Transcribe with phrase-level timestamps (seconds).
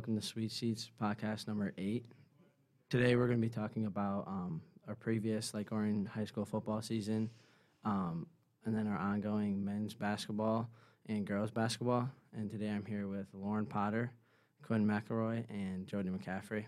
[0.00, 2.06] Welcome to Suite Seats podcast number eight.
[2.88, 6.80] Today, we're going to be talking about um, our previous Lake Orion High School football
[6.80, 7.28] season,
[7.84, 8.26] um,
[8.64, 10.70] and then our ongoing men's basketball
[11.10, 12.08] and girls basketball.
[12.34, 14.10] And today, I'm here with Lauren Potter,
[14.62, 16.64] Quinn McElroy, and Jody McCaffrey.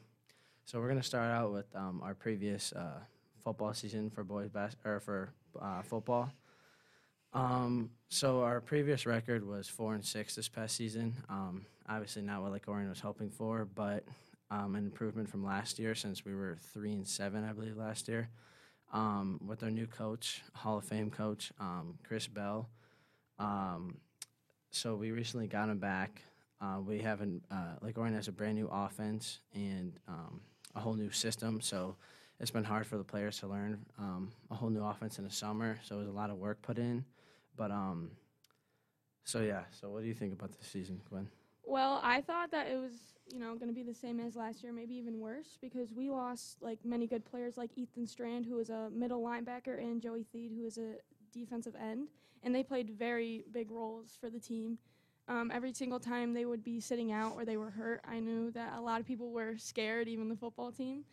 [0.66, 3.00] So we're going to start out with um, our previous uh,
[3.42, 6.30] football season for boys bas- or for uh, football.
[7.34, 11.14] Um, so our previous record was four and six this past season.
[11.28, 14.04] Um, obviously not what Lake Orion was hoping for, but
[14.50, 18.08] um, an improvement from last year since we were three and seven, I believe, last
[18.08, 18.28] year.
[18.92, 22.68] Um, with our new coach, Hall of Fame coach, um, Chris Bell.
[23.38, 23.96] Um,
[24.70, 26.20] so we recently got him back.
[26.60, 29.94] Uh, we have an uh, Lake Orion has a brand new offense and
[30.74, 31.60] a whole new system.
[31.60, 31.96] So
[32.38, 35.30] it's been hard for the players to learn um, a whole new offense in the
[35.30, 35.78] summer.
[35.84, 37.04] So it was a lot of work put in.
[37.56, 38.10] But um,
[39.24, 39.62] so yeah.
[39.70, 41.28] So what do you think about this season, Gwen?
[41.64, 42.92] Well, I thought that it was,
[43.32, 46.10] you know, going to be the same as last year, maybe even worse, because we
[46.10, 50.26] lost like many good players, like Ethan Strand, who was a middle linebacker, and Joey
[50.34, 50.94] Theed, who is a
[51.32, 52.08] defensive end,
[52.42, 54.78] and they played very big roles for the team.
[55.28, 58.50] Um, every single time they would be sitting out or they were hurt, I knew
[58.50, 61.04] that a lot of people were scared, even the football team.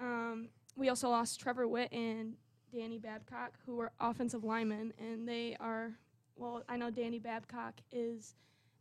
[0.00, 2.34] Um, we also lost Trevor Witt and
[2.74, 5.92] Danny Babcock, who were offensive linemen, and they are,
[6.36, 8.34] well, I know Danny Babcock is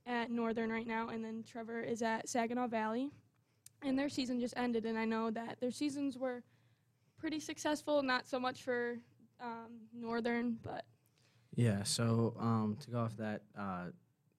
[0.05, 3.11] at Northern right now, and then Trevor is at Saginaw Valley.
[3.83, 6.43] And their season just ended, and I know that their seasons were
[7.17, 8.97] pretty successful, not so much for
[9.41, 10.85] um, Northern, but
[11.55, 11.83] Yeah.
[11.83, 13.85] So um, to go off that, uh,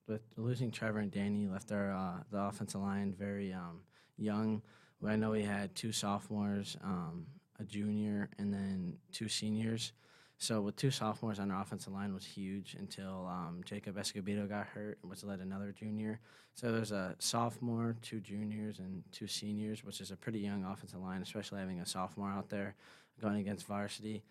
[0.09, 3.81] with losing Trevor and Danny, left our uh, the offensive line very um,
[4.17, 4.63] young.
[5.07, 7.27] I know we had two sophomores, um,
[7.63, 9.93] a junior, and then two seniors.
[10.39, 14.67] So with two sophomores on our offensive line was huge until um, Jacob Escobedo got
[14.67, 16.19] hurt, which led another junior.
[16.55, 21.01] So there's a sophomore, two juniors, and two seniors, which is a pretty young offensive
[21.01, 22.75] line, especially having a sophomore out there
[23.21, 24.25] going against varsity,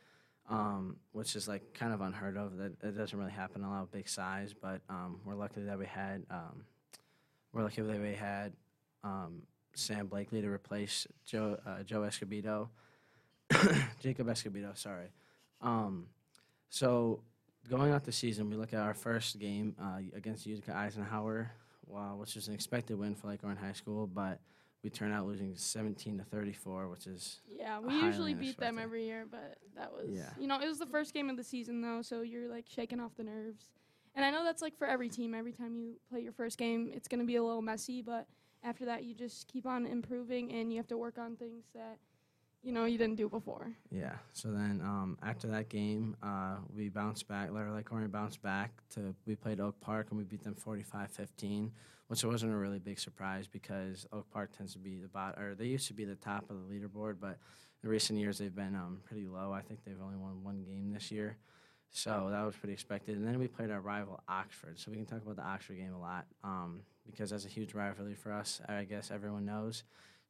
[0.49, 2.57] um, which is like kind of unheard of.
[2.57, 5.79] That it doesn't really happen a lot of big size, but um, we're lucky that
[5.79, 6.65] we had um,
[7.53, 8.51] we're lucky that we had
[9.05, 9.43] um,
[9.73, 12.67] Sam Blakely to replace Joe uh, Joe Escobedo,
[13.99, 14.75] Jacob Escobedo.
[14.77, 15.07] Sorry.
[15.61, 16.07] Um,
[16.69, 17.21] so
[17.69, 21.51] going out the season, we look at our first game uh, against Utica Eisenhower,
[21.87, 24.39] wow, which is an expected win for Lake Orion High School, but
[24.83, 29.05] we turned out losing 17 to 34, which is yeah, we usually beat them every
[29.05, 30.29] year, but that was, Yeah.
[30.39, 32.99] you know, it was the first game of the season though, so you're like shaking
[32.99, 33.69] off the nerves.
[34.15, 35.33] And I know that's like for every team.
[35.33, 38.27] Every time you play your first game, it's going to be a little messy, but
[38.63, 41.97] after that, you just keep on improving and you have to work on things that,
[42.63, 43.71] you know, you didn't do before.
[43.89, 44.15] yeah.
[44.33, 47.51] So then um, after that game, uh, we bounced back.
[47.51, 51.71] Larry Lake bounced back to we played Oak Park and we beat them 45-15,
[52.07, 55.55] which wasn't a really big surprise because Oak Park tends to be the bot or
[55.55, 57.39] they used to be the top of the leaderboard, but
[57.83, 59.51] in recent years they've been um, pretty low.
[59.51, 61.37] I think they've only won one game this year.
[61.93, 63.17] So that was pretty expected.
[63.17, 64.79] And then we played our rival Oxford.
[64.79, 67.73] So we can talk about the Oxford game a lot um, because that's a huge
[67.73, 68.61] rivalry for us.
[68.69, 69.83] I guess everyone knows.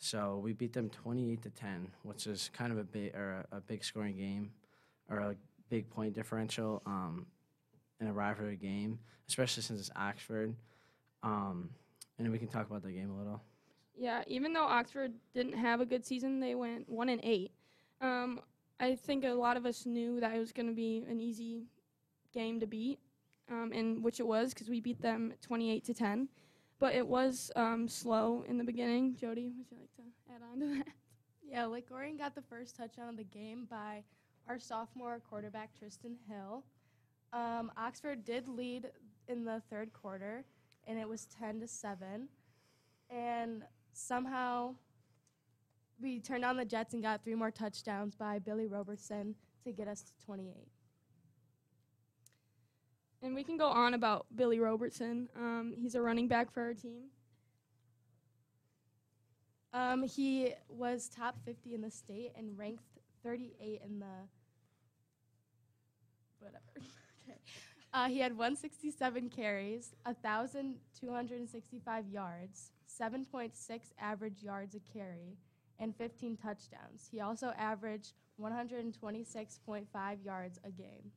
[0.04, 3.58] So we beat them 28 to 10, which is kind of a big or a,
[3.58, 4.50] a big scoring game
[5.08, 5.36] or a
[5.70, 7.28] big point differential um,
[8.00, 8.98] in a rivalry game,
[9.30, 10.56] especially since it's Oxford.
[11.22, 11.70] Um,
[12.18, 13.44] and we can talk about the game a little.
[13.96, 17.52] Yeah, even though Oxford didn't have a good season, they went one and eight.
[18.02, 18.40] Um,
[18.80, 21.66] I think a lot of us knew that it was going to be an easy
[22.34, 22.98] game to beat,
[23.52, 26.28] um, and which it was because we beat them 28 to 10.
[26.82, 29.16] But it was um, slow in the beginning.
[29.16, 30.88] Jody, would you like to add on to that?
[31.48, 34.04] Yeah, Lake Orion got the first touchdown of the game by
[34.50, 36.64] our sophomore quarterback Tristan Hill.
[37.34, 38.90] Um, Oxford did lead
[39.28, 40.44] in the third quarter,
[40.88, 42.28] and it was ten to seven.
[43.12, 43.62] And
[43.94, 44.74] somehow,
[46.02, 49.88] we turned on the Jets and got three more touchdowns by Billy Robertson to get
[49.88, 50.72] us to twenty-eight.
[53.24, 55.30] And we can go on about Billy Robertson.
[55.36, 57.04] Um, he's a running back for our team.
[59.74, 62.84] Um, he was top 50 in the state and ranked
[63.24, 64.08] 38 in the
[66.40, 66.64] whatever.
[67.30, 67.38] okay.
[67.94, 75.38] Uh, he had 167 carries, 1,265 yards, 7.6 average yards a carry,
[75.80, 77.08] and 15 touchdowns.
[77.12, 81.12] He also averaged 126.5 yards a game.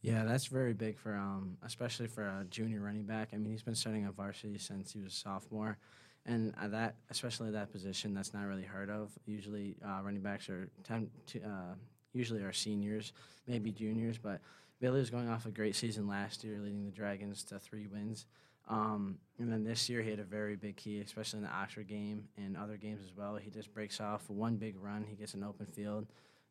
[0.00, 3.30] Yeah, that's very big for um, especially for a junior running back.
[3.32, 5.76] I mean, he's been starting on varsity since he was a sophomore,
[6.24, 9.10] and uh, that especially that position that's not really heard of.
[9.26, 11.74] Usually, uh, running backs are ten to, uh,
[12.12, 13.12] usually are seniors,
[13.48, 14.18] maybe juniors.
[14.18, 14.40] But
[14.80, 18.26] Billy was going off a great season last year, leading the Dragons to three wins.
[18.68, 21.88] Um, and then this year he had a very big key, especially in the Oxford
[21.88, 23.36] game and other games as well.
[23.36, 25.06] He just breaks off one big run.
[25.08, 26.06] He gets an open field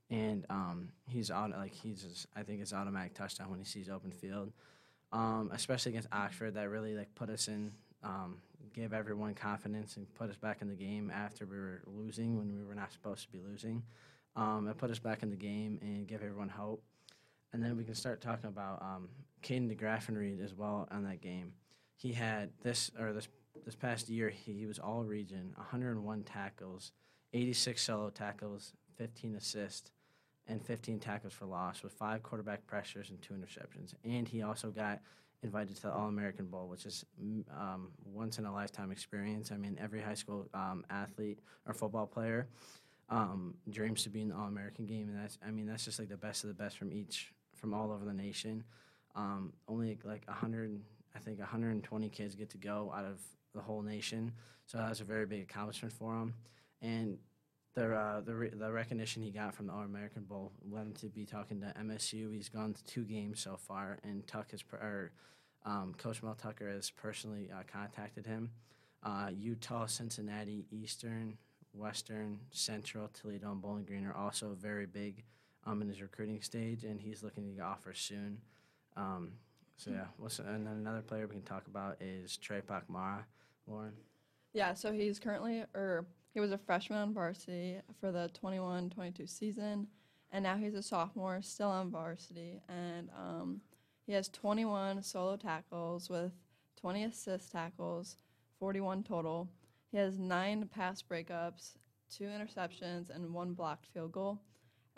[0.10, 3.90] and um, he's out like he's just, I think it's automatic touchdown when he sees
[3.90, 4.52] open field,
[5.12, 6.54] um, especially against Oxford.
[6.54, 7.72] That really like put us in,
[8.04, 8.38] um,
[8.74, 12.56] gave everyone confidence and put us back in the game after we were losing when
[12.56, 13.84] we were not supposed to be losing.
[14.36, 16.84] Um, it put us back in the game and gave everyone hope.
[17.52, 19.10] And then we can start talking about um,
[19.42, 21.54] Caden DeGraffenreid as well on that game.
[21.96, 23.28] He had this or this
[23.66, 26.92] this past year he, he was all region, 101 tackles,
[27.34, 29.92] 86 solo tackles, 15 assists
[30.48, 33.94] and 15 tackles for loss with five quarterback pressures and two interceptions.
[34.04, 35.00] And he also got
[35.44, 37.06] invited to the All American Bowl, which is
[37.52, 39.52] um, once in a lifetime experience.
[39.52, 42.48] I mean, every high school um, athlete or football player
[43.10, 46.00] um, dreams to be in the All American game, and that's I mean that's just
[46.00, 48.64] like the best of the best from each from all over the nation.
[49.16, 50.80] Um, only like 100,
[51.16, 53.20] I think 120 kids get to go out of
[53.56, 54.32] the whole nation,
[54.66, 56.34] so that was a very big accomplishment for him.
[56.82, 57.18] And
[57.78, 60.94] the uh, the re- the recognition he got from the All American Bowl led him
[60.94, 62.34] to be talking to MSU.
[62.34, 65.12] He's gone to two games so far, and Tuck has or,
[65.64, 68.50] um, Coach Mel Tucker has personally uh, contacted him.
[69.04, 71.38] Uh, Utah, Cincinnati, Eastern,
[71.72, 75.24] Western, Central, Toledo, and Bowling Green are also very big
[75.64, 78.40] um, in his recruiting stage, and he's looking to get offers soon.
[78.96, 79.34] Um,
[79.76, 80.06] so yeah,
[80.48, 83.26] and then another player we can talk about is Trey Pakmara.
[83.68, 83.94] Lauren.
[84.54, 89.28] Yeah, so he's currently, or he was a freshman on varsity for the 21 22
[89.28, 89.88] season,
[90.32, 92.62] and now he's a sophomore, still on varsity.
[92.70, 93.62] And um,
[94.06, 96.32] he has 21 solo tackles with
[96.80, 98.18] 20 assist tackles,
[98.60, 99.50] 41 total.
[99.92, 101.78] He has nine pass breakups,
[102.10, 104.40] two interceptions, and one blocked field goal.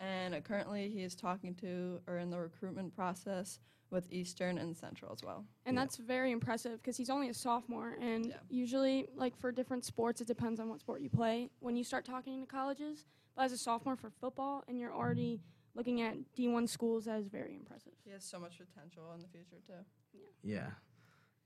[0.00, 3.60] And uh, currently, he is talking to or in the recruitment process
[3.90, 5.44] with Eastern and Central as well.
[5.66, 5.82] And Yeah.
[5.82, 7.96] that's very impressive because he's only a sophomore.
[8.00, 8.36] And Yeah.
[8.48, 12.04] usually, like for different sports, it depends on what sport you play when you start
[12.04, 13.04] talking to colleges.
[13.36, 15.40] But as a sophomore for football, and you're already
[15.74, 17.92] looking at D1 schools, that is very impressive.
[18.04, 19.84] He has so much potential in the future, too.
[20.42, 20.70] Yeah,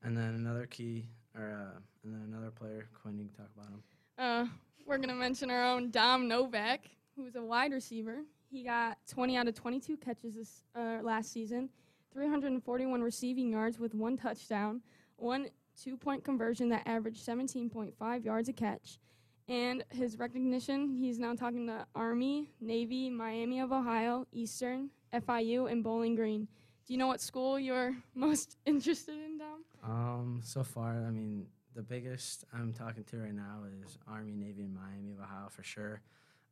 [0.03, 2.89] and then another key, or uh, and then another player.
[2.95, 3.83] Quinn, you can talk about him.
[4.17, 4.47] Uh,
[4.87, 8.23] we're going to mention our own Dom Novak, who's a wide receiver.
[8.55, 11.69] He got 20 out of 22 catches this uh, last season,
[12.13, 14.81] 341 receiving yards with one touchdown,
[15.17, 19.01] one two point conversion that averaged 17.5 yards a catch.
[19.49, 25.83] And his recognition, he's now talking to Army, Navy, Miami of Ohio, Eastern, FIU, and
[25.83, 26.47] Bowling Green.
[26.87, 29.65] Do you know what school you're most interested in, Dom?
[29.83, 34.63] Um, so far, I mean, the biggest I'm talking to right now is Army, Navy,
[34.63, 36.03] and Miami of Ohio for sure.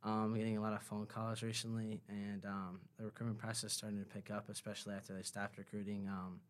[0.05, 4.05] Um, getting a lot of phone calls recently, and um, the recruitment process starting to
[4.05, 6.41] pick up, especially after they stopped recruiting um,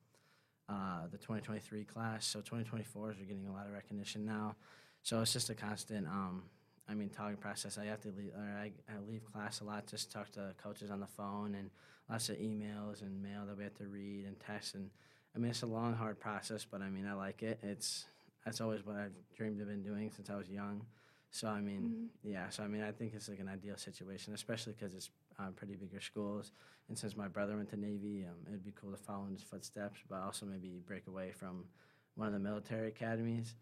[0.68, 2.26] uh, the 2023 class.
[2.26, 4.56] So 2024s are getting a lot of recognition now.
[5.04, 6.44] So it's just a constant, um,
[6.90, 7.78] I mean, talking process.
[7.78, 11.00] I have to leave, I, I leave class a lot, just talk to coaches on
[11.00, 11.70] the phone, and
[12.10, 14.74] lots of emails and mail that we have to read and text.
[14.74, 14.90] And
[15.36, 17.60] I mean, it's a long, hard process, but I mean, I like it.
[17.62, 18.06] It's
[18.46, 20.86] that's always what I've dreamed of been doing since I was young.
[21.34, 22.50] So I mean, yeah.
[22.50, 25.10] So I mean, I think it's like an ideal situation, especially because it's
[25.40, 26.52] um, pretty bigger schools,
[26.90, 29.42] and since my brother went to Navy, um, it'd be cool to follow in his
[29.42, 31.66] footsteps, but also maybe break away from
[32.14, 33.56] one of the military academies.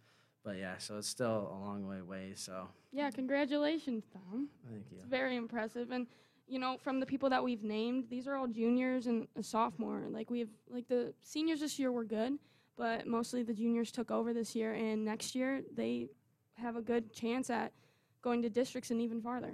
[0.43, 2.33] But yeah, so it's still a long way away.
[2.35, 4.49] So Yeah, congratulations, Dom.
[4.69, 4.97] thank you.
[4.97, 5.91] It's very impressive.
[5.91, 6.07] And,
[6.47, 10.03] you know, from the people that we've named, these are all juniors and a sophomore.
[10.09, 12.37] Like, we have, like, the seniors this year were good,
[12.75, 14.73] but mostly the juniors took over this year.
[14.73, 16.09] And next year, they
[16.61, 17.71] have a good chance at
[18.21, 19.53] going to districts and even farther.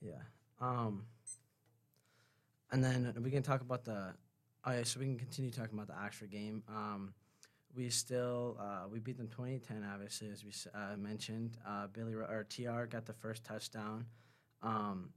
[0.00, 0.22] Yeah.
[0.60, 1.04] Um.
[2.72, 4.14] And then we can talk about the.
[4.64, 6.62] Oh yeah, so we can continue talking about the Oxford game.
[6.68, 7.14] Um,
[7.74, 11.56] we still uh, we beat them 2010, obviously as we uh, mentioned.
[11.66, 14.06] Uh, Billy or Tr got the first touchdown.
[14.62, 15.10] Um,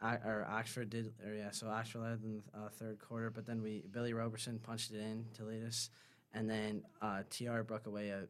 [0.00, 3.46] I, or Oxford did, or yeah, so Oxford led in the uh, third quarter, but
[3.46, 5.90] then we Billy Robertson punched it in to lead us,
[6.32, 8.24] and then uh, Tr broke away a,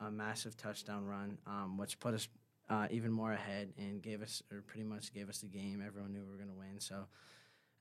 [0.00, 2.28] a massive touchdown run, um, which put us
[2.68, 5.82] uh, even more ahead and gave us, or pretty much gave us the game.
[5.86, 6.78] Everyone knew we were going to win.
[6.78, 7.04] So,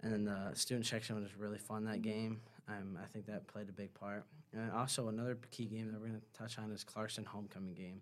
[0.01, 2.41] and then the student section was really fun that game.
[2.67, 4.23] Um, I think that played a big part.
[4.53, 8.01] And also another key game that we're going to touch on is Clarkston homecoming game.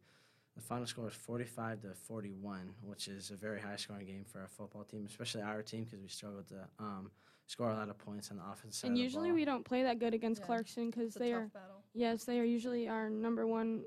[0.56, 4.40] The final score was 45 to 41, which is a very high scoring game for
[4.40, 7.12] our football team, especially our team because we struggled to um,
[7.46, 8.88] score a lot of points on the offense side.
[8.88, 9.36] And of the usually ball.
[9.36, 10.48] we don't play that good against Yeah.
[10.48, 11.84] Clarkston because they tough are battle.
[11.94, 13.84] yes they are usually our number one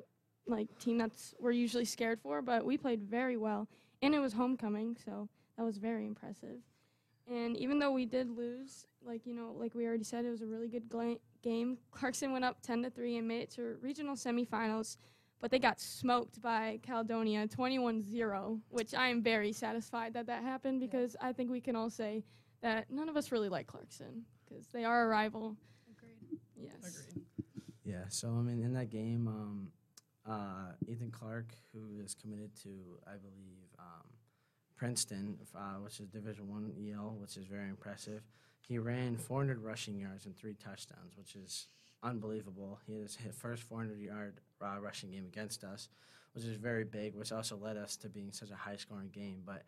[0.50, 2.42] like team that's we're usually scared for.
[2.42, 3.68] But we played very well,
[4.02, 6.58] and it was homecoming, so that was very impressive.
[7.30, 10.42] And even though we did lose, like you know, like we already said, it was
[10.42, 11.78] a really good gla- game.
[11.92, 14.96] Clarkston went up 10 to three and made it to regional semifinals.
[15.40, 20.42] But they got smoked by Caledonia 21 0, which I am very satisfied that that
[20.42, 20.86] happened Yeah.
[20.88, 22.24] because I think we can all say
[22.60, 25.56] that none of us really like Clarkston because they are a rival.
[25.96, 26.38] Agreed.
[26.56, 26.74] Yes.
[26.80, 27.24] Agreed.
[27.84, 29.72] Yeah, so I mean, in that game, um,
[30.30, 32.70] uh, Ethan Clark, who is committed to,
[33.06, 34.06] I believe, um,
[34.76, 38.22] Princeton, uh, which is Division One EL, which is very impressive.
[38.66, 41.66] He ran 400 rushing yards and three touchdowns, which is
[42.02, 42.78] unbelievable.
[42.86, 45.88] He had his first 400 yard uh, rushing game against us,
[46.34, 49.42] which is very big, which also led us to being such a high scoring game.
[49.44, 49.64] But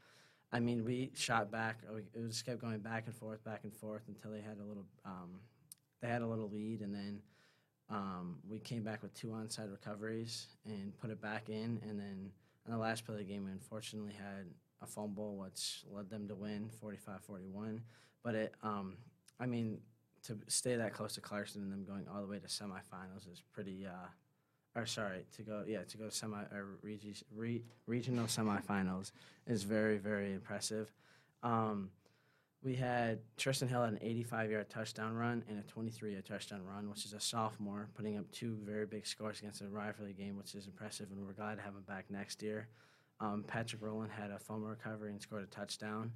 [0.53, 1.79] I mean, we shot back.
[1.91, 4.65] uh, It just kept going back and forth, back and forth until they had a
[4.65, 4.87] little.
[5.05, 5.41] Um,
[6.01, 7.21] they had a little lead, and then
[7.91, 11.81] um, we came back with two onside recoveries and put it back in.
[11.89, 12.31] And then
[12.67, 14.47] on the last play of the game, we unfortunately had
[14.83, 17.81] a fumble, which led them to win 45-41.
[18.25, 18.97] But it, um,
[19.39, 19.79] I mean,
[20.25, 23.43] to stay that close to Clarkston and them going all the way to semifinals is
[23.53, 23.87] pretty.
[23.87, 24.09] Uh,
[24.75, 29.13] or sorry, to go yeah to go semi or regi- re, regional semifinals
[29.47, 30.91] is very very impressive.
[31.43, 31.91] Um,
[32.63, 36.63] we had Tristan Hill had an 85 yard touchdown run and a 23 yard touchdown
[36.65, 40.37] run, which is a sophomore, putting up two very big scores against a rivalry game,
[40.37, 42.69] which is impressive, and we're glad to have him back next year.
[43.21, 46.13] Um, Patrick Rowland had a fumble recovery and scored a touchdown,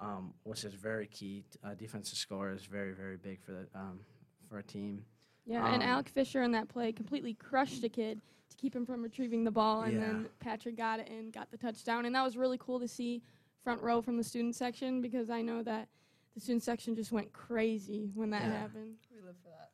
[0.00, 1.44] um, which is very key.
[1.62, 4.00] Uh, defensive score is very, very big for the um,
[4.48, 5.04] for a team.
[5.46, 8.86] Yeah, and Um, Alec Fisher in that play completely crushed a kid to keep him
[8.86, 10.00] from retrieving the ball, and Yeah.
[10.00, 13.22] then Patrick got it and got the touchdown, and that was really cool to see
[13.64, 15.88] front row from the student section because I know that
[16.34, 18.58] the student section just went crazy when that Yeah.
[18.58, 18.96] happened.
[19.12, 19.70] We live for that.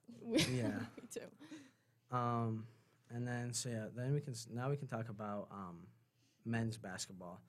[0.51, 0.69] Yeah.
[0.97, 2.17] Me too.
[2.17, 2.67] Um,
[3.11, 5.87] and then so yeah, then we can now we can talk about um,
[6.45, 7.41] men's basketball.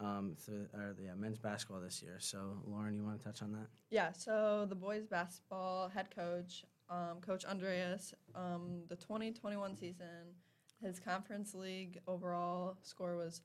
[0.00, 2.18] Um, through, or the yeah, men's basketball this year.
[2.20, 2.38] So
[2.68, 3.66] Lauren, you want to touch on that?
[3.90, 10.36] Yeah, so the boys basketball head coach, um, Coach Andreas, um, the 2021 season,
[10.80, 13.40] his conference league overall score was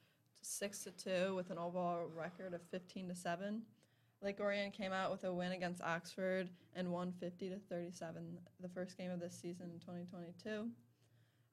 [0.45, 3.61] six to two with an overall record of 15 to seven.
[4.21, 8.69] Lake Orion came out with a win against Oxford and won 50 to 37, the
[8.69, 10.69] first game of this season in 2022.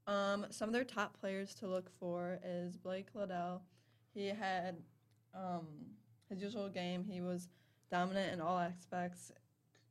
[0.07, 3.63] Um, some of their top players to look for is Blake Liddell.
[4.15, 4.77] He had
[5.35, 5.67] um,
[6.29, 7.05] his usual game.
[7.05, 7.49] He was
[7.91, 9.33] dominant in all aspects,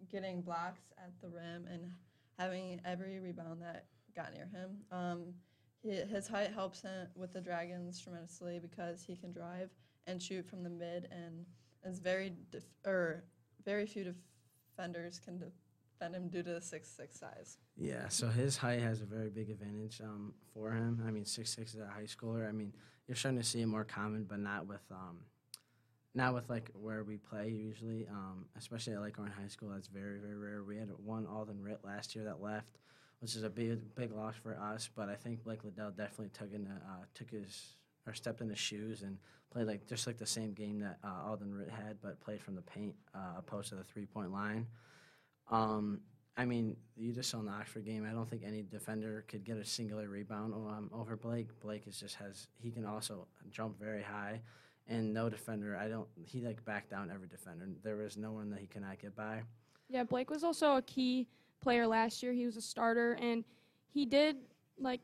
[0.10, 1.92] getting blocks at the rim and
[2.38, 4.78] having every rebound that got near him.
[4.92, 5.34] Um,
[5.82, 9.70] he, his height helps him with the Dragons tremendously because he can drive
[10.08, 11.46] and shoot from the mid, and
[11.86, 13.24] is very def- or
[13.64, 14.14] very few
[14.76, 17.58] defenders can defend him due to the six six size.
[17.78, 21.04] Yeah, so his height has a very big advantage um, for him.
[21.08, 22.48] I mean, six six is a high schooler.
[22.48, 22.74] I mean,
[23.08, 25.20] you're starting to see it more common, but not with um,
[26.16, 28.08] not with like where we play usually.
[28.10, 30.64] Um, especially at Lakeland High School, that's very very rare.
[30.64, 32.80] We had one Alden Ritt last year that left,
[33.20, 34.90] which is a big big loss for us.
[34.96, 37.76] But I think Blake Liddell definitely took in uh, took his
[38.08, 39.18] or stepped in his shoes and
[39.52, 42.56] played like just like the same game that uh, Alden Ritt had, but played from
[42.56, 44.68] the paint uh, opposed to the three point line.
[45.52, 46.02] Um,
[46.38, 48.08] I mean, you just saw in the Oxford game.
[48.10, 51.60] I don't think any defender could get a singular rebound um, over Blake.
[51.60, 54.42] Blake is just has he can also jump very high,
[54.88, 55.76] and no defender.
[55.76, 56.08] I don't.
[56.24, 57.68] He like backed down every defender.
[57.84, 59.42] There was no one that he could not get by.
[59.90, 61.28] Yeah, Blake was also a key
[61.62, 62.34] player last year.
[62.34, 63.44] He was a starter, and
[63.88, 64.38] he did
[64.80, 65.02] like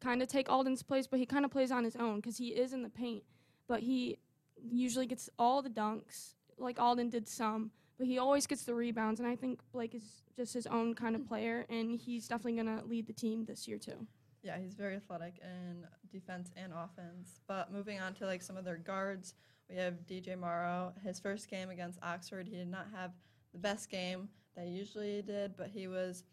[0.00, 2.48] kind of take Alden's place, but he kind of plays on his own because he
[2.48, 3.22] is in the paint.
[3.68, 4.18] But he
[4.56, 9.20] usually gets all the dunks, like Alden did some, but he always gets the rebounds.
[9.20, 12.78] And I think Blake is just his own kind of player, and he's definitely going
[12.78, 14.06] to lead the team this year too.
[14.42, 17.40] Yeah, he's very athletic in defense and offense.
[17.48, 19.34] But moving on to like some of their guards,
[19.68, 20.92] we have DJ Morrow.
[21.02, 23.10] His first game against Oxford, he did not have
[23.52, 24.28] the best game
[24.64, 26.24] he usually did, but he was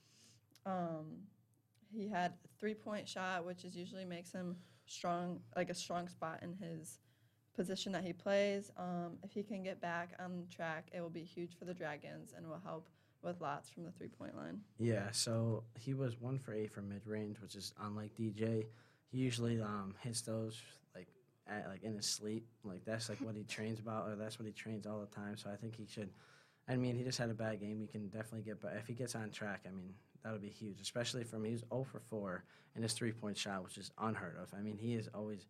[0.66, 1.24] um,
[1.94, 6.40] he had three point shot, which is usually makes him strong, like a strong spot
[6.42, 7.00] in his
[7.56, 8.72] position that he plays.
[8.78, 12.34] Um, if he can get back on track, it will be huge for the Dragons
[12.36, 12.88] and will help
[13.22, 14.60] with lots from the three point line.
[14.80, 18.66] Yeah, so he was one for eight from mid range, which is unlike DJ.
[19.12, 20.62] He usually um, hits those
[20.96, 21.08] like
[21.48, 22.48] at, like in his sleep.
[22.64, 25.38] Like that's like what he trains about, or that's what he trains all the time.
[25.38, 26.10] So I think he should.
[26.68, 27.80] I mean, he just had a bad game.
[27.80, 29.94] He can definitely get, but if he gets on track, I mean,
[30.24, 32.44] that'll be huge, especially for from he's 0 for 4
[32.76, 34.50] in his three point shot, which is unheard of.
[34.58, 35.48] I mean, he is always.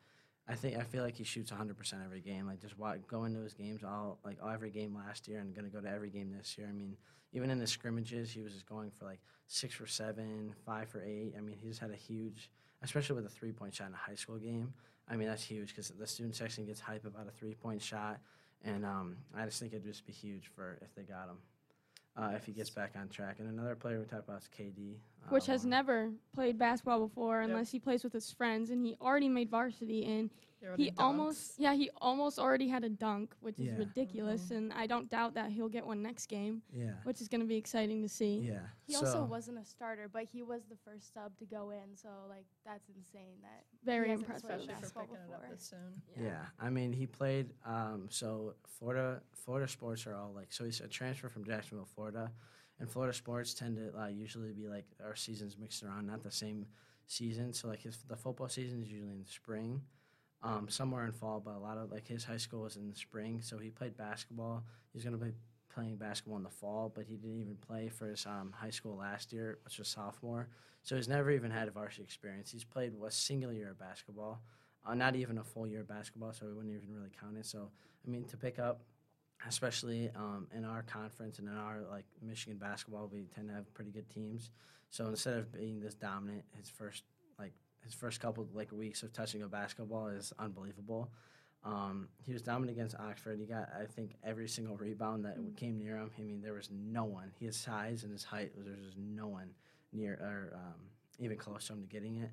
[0.47, 2.47] I think I feel like he shoots 100 percent every game.
[2.47, 2.75] Like just
[3.07, 6.09] go into his games all like every game last year and gonna go to every
[6.09, 6.67] game this year.
[6.67, 6.97] I mean,
[7.31, 11.01] even in the scrimmages, he was just going for like six for seven, five for
[11.01, 11.33] eight.
[11.37, 12.49] I mean, he just had a huge,
[12.81, 14.73] especially with a three point shot in a high school game.
[15.07, 18.19] I mean, that's huge because the student section gets hype about a three point shot,
[18.63, 21.37] and um, I just think it'd just be huge for if they got him.
[22.15, 24.93] Uh, if he gets back on track, and another player we talked about is KD,
[24.93, 25.69] uh, which has Lauren.
[25.71, 30.05] never played basketball before unless he plays with his friends and he already made varsity
[30.05, 30.29] and
[30.77, 30.93] he dunks.
[30.97, 33.77] almost yeah he almost already had a dunk which is Yeah.
[33.77, 37.41] ridiculous and i don't doubt that he'll get one next game Yeah, which is going
[37.41, 38.59] to be exciting to see yeah.
[38.85, 41.95] He so, also wasn't a starter, but he was the first sub to go in.
[41.95, 43.37] So like that's insane.
[43.41, 45.55] That very impressive especially for basketball picking it up before.
[45.55, 46.01] this soon.
[46.21, 47.53] Yeah, I mean, he played.
[47.65, 50.51] Um, so Florida, Florida sports are all like.
[50.51, 52.29] So he's a transfer from Jacksonville, Florida,
[52.79, 56.31] and Florida sports tend to uh, usually be like our seasons mixed around, not the
[56.31, 56.65] same
[57.07, 57.53] season.
[57.53, 59.81] So like his the football season is usually in the spring,
[60.43, 62.95] um, somewhere in fall, but a lot of like his high school was in the
[62.95, 63.41] spring.
[63.41, 64.63] So he played basketball.
[64.91, 65.31] He's gonna be
[65.73, 68.97] playing basketball in the fall, but he didn't even play for his um, high school
[68.97, 70.47] last year, which was sophomore.
[70.83, 72.51] So he's never even had a varsity experience.
[72.51, 74.41] He's played a single year of basketball
[74.85, 77.45] uh, not even a full year of basketball, so we wouldn't even really count it.
[77.45, 77.69] So,
[78.05, 78.81] I mean, to pick up,
[79.47, 83.73] especially um, in our conference and in our like Michigan basketball, we tend to have
[83.73, 84.49] pretty good teams.
[84.89, 87.03] So instead of being this dominant, his first
[87.39, 91.11] like his first couple like weeks of touching a basketball is unbelievable.
[91.65, 93.39] Um, he was dominant against Oxford.
[93.39, 96.11] He got, I think, every single rebound that came near him.
[96.17, 97.31] I mean, there was no one.
[97.39, 99.51] His size and his height, there was just no one
[99.93, 100.81] near or um,
[101.19, 102.31] even close to him to getting it.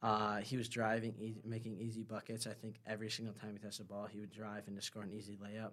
[0.00, 2.46] Uh, he was driving, easy, making easy buckets.
[2.46, 5.02] I think every single time he touched the ball, he would drive and just score
[5.02, 5.72] an easy layup.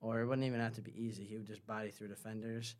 [0.00, 1.24] Or it wouldn't even have to be easy.
[1.24, 2.74] He would just body through defenders.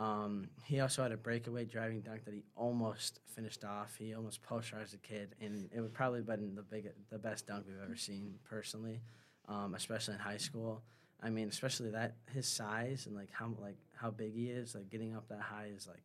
[0.00, 3.96] Um, he also had a breakaway driving dunk that he almost finished off.
[3.98, 7.66] He almost posterized the kid, and it would probably been the big, the best dunk
[7.68, 9.02] we've ever seen personally,
[9.46, 10.82] um, especially in high school.
[11.22, 14.88] I mean, especially that his size and like how like how big he is, like
[14.88, 16.02] getting up that high is like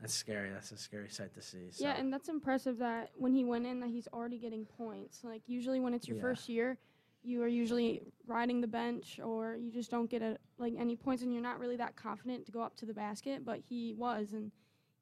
[0.00, 0.50] that's scary.
[0.50, 1.70] That's a scary sight to see.
[1.72, 1.82] So.
[1.84, 5.42] yeah and that's impressive that when he went in that he's already getting points like
[5.46, 6.22] usually when it's your Yeah.
[6.22, 6.78] first year
[7.26, 11.22] you are usually riding the bench or you just don't get a, like any points
[11.22, 14.32] and you're not really that confident to go up to the basket but he was
[14.32, 14.52] and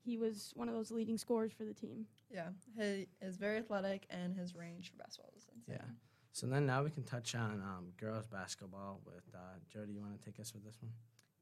[0.05, 4.07] he was one of those leading scorers for the team Yeah, he is very athletic,
[4.11, 5.63] and his range for basketball is insane.
[5.69, 5.91] Yeah.
[6.33, 9.39] So then now we can touch on um, girls basketball with uh,
[9.73, 9.93] Jody.
[9.93, 10.91] You want to take us with this one?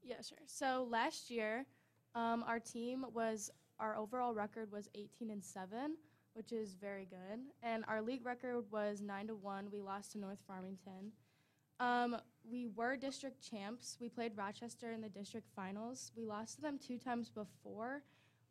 [0.03, 0.37] Yeah, sure.
[0.45, 1.65] So last year,
[2.13, 5.95] um, our team was our overall record was 18 and seven,
[6.33, 9.67] which is very good, and our league record was nine to one.
[9.71, 11.11] We lost to North Farmington.
[11.79, 12.17] Um,
[12.49, 13.97] we were district champs.
[13.99, 16.11] We played Rochester in the district finals.
[16.15, 18.03] We lost to them two times before.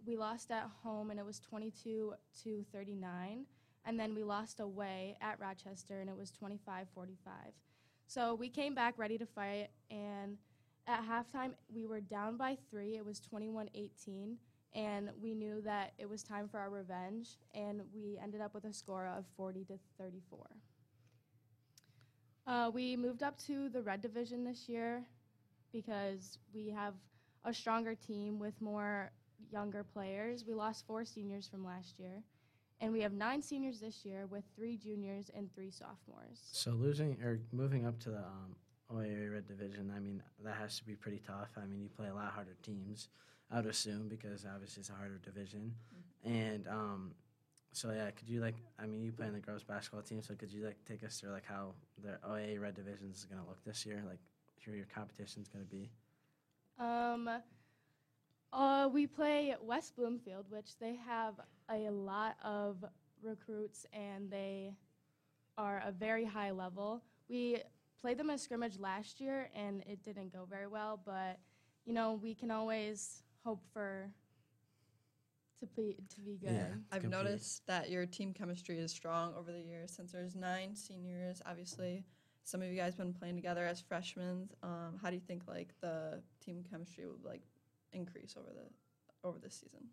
[0.05, 3.47] We lost at home, and it was 22 to 39.
[3.85, 7.33] And then we lost away at Rochester, and it was 25 45.
[8.07, 10.37] So we came back ready to fight, and
[10.87, 12.97] at halftime, we were down by three.
[12.97, 14.37] It was 21 18.
[14.75, 17.29] And we knew that it was time for our revenge.
[17.55, 20.47] And we ended up with a score of 40 to 34.
[22.47, 25.05] Uh, we moved up to the red division this year
[25.73, 26.95] because we have
[27.45, 29.11] a stronger team with more
[29.51, 30.45] younger players.
[30.47, 32.23] We lost four seniors from last year.
[32.81, 36.41] And we have nine seniors this year with three juniors and three sophomores.
[36.51, 38.57] So losing or moving up to the um,
[38.91, 41.51] Red Division, I mean that has to be pretty tough.
[41.57, 43.09] I mean you play a lot harder teams,
[43.53, 45.75] I would assume, because obviously it's a harder division.
[46.25, 47.15] And um,
[47.73, 48.57] so yeah, could you like?
[48.79, 51.21] I mean you play in the girls basketball team, so could you like take us
[51.21, 54.03] through like how the OAA Red Division is going to look this year?
[54.09, 54.21] Like
[54.65, 55.91] who your competition's going to be?
[56.79, 57.29] Um,
[58.53, 61.35] uh, we play West Bloomfield, which they have
[61.71, 62.85] a lot of
[63.23, 64.75] recruits and they
[65.59, 67.03] are a very high level.
[67.29, 67.59] We
[68.01, 71.39] played them in scrimmage last year and it didn't go very well, but
[71.85, 74.11] you know we can always hope for
[75.61, 76.53] to be to be good.
[76.53, 76.67] Yeah.
[76.91, 77.11] I've compete.
[77.11, 81.41] noticed that your team chemistry is strong over the years since there's nine seniors.
[81.47, 82.05] Obviously,
[82.45, 84.49] some of you guys been playing together as freshmen.
[84.63, 87.43] Um, how do you think like the team chemistry would like
[87.93, 89.87] increase over the over this season?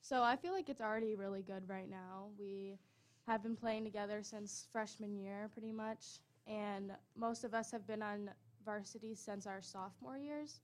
[0.00, 2.28] So I feel like it's already really good right now.
[2.38, 2.78] We
[3.26, 8.02] have been playing together since freshman year, pretty much, and most of us have been
[8.02, 8.30] on
[8.64, 10.60] varsity since our sophomore years.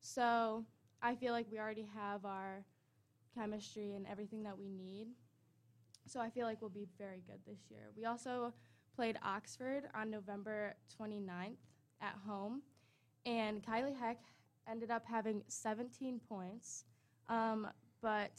[0.00, 0.64] So
[1.02, 2.64] I feel like we already have our
[3.34, 5.08] chemistry and everything that we need.
[6.06, 7.90] So I feel like we'll be very good this year.
[7.96, 8.54] We also
[8.94, 11.56] played Oxford on November 29th
[12.00, 12.62] at home,
[13.24, 14.18] and Kylie Heck
[14.68, 16.84] ended up having 17 points,
[17.28, 17.68] um,
[18.00, 18.32] but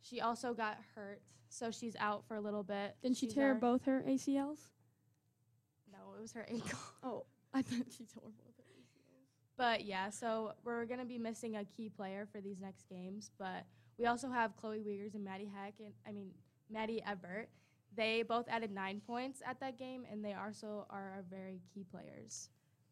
[0.00, 2.96] She also got hurt, so she's out for a little bit.
[3.00, 4.58] Didn't she tear both her ACLs?
[5.90, 6.78] No, it was her ankle.
[7.02, 8.53] Oh, I thought she tore both her ACLs.
[9.56, 13.30] But yeah, so we're gonna be missing a key player for these next games.
[13.38, 13.64] But
[13.98, 16.30] we also have Chloe Wiegers and Maddie Heck, and I mean
[16.70, 17.48] Maddie Ebert.
[17.96, 21.84] They both added nine points at that game, and they also are our very key
[21.84, 22.48] players.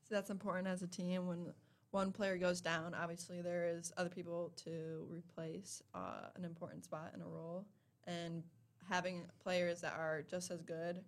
[0.09, 1.53] So that's important as a team when
[1.90, 2.94] one player goes down.
[2.94, 7.66] Obviously, there is other people to replace uh, an important spot in a role,
[8.07, 8.44] and
[8.88, 11.03] having players that are just as good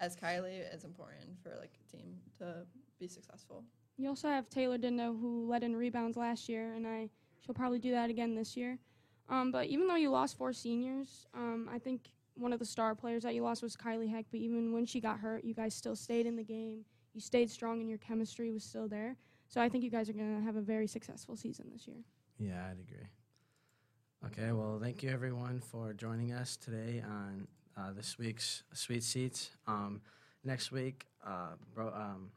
[0.00, 2.66] as Kylie is important for like a team to
[2.98, 3.64] be successful.
[4.02, 7.78] You also have Taylor Dindo, who led in rebounds last year, and I she'll probably
[7.78, 8.76] do that again this year.
[9.28, 12.96] Um, but even though you lost four seniors, um, I think one of the star
[12.96, 14.24] players that you lost was Kylie Heck.
[14.32, 16.84] But even when she got hurt, you guys still stayed in the game.
[17.14, 19.14] You stayed strong, and your chemistry was still there.
[19.46, 21.98] So I think you guys are going to have a very successful season this year.
[22.40, 23.06] Yeah, I'd agree.
[24.26, 29.50] Okay, well, thank you everyone for joining us today on uh, this week's Suite Seats.
[29.68, 30.00] Um,
[30.42, 32.30] next week, uh, bro, um,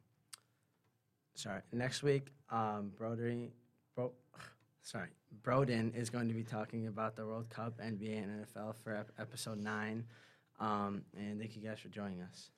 [1.35, 3.51] sorry, next week, um, Broderick,
[3.95, 4.11] bro,
[4.81, 5.09] sorry,
[5.43, 9.11] Broden is going to be talking about the World Cup, NBA, and NFL for ep-
[9.19, 10.05] episode nine.
[10.59, 12.49] Um, and thank you guys for joining us.